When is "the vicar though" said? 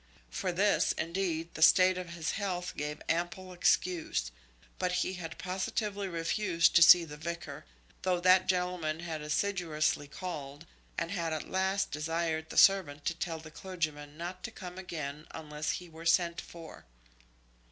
7.05-8.19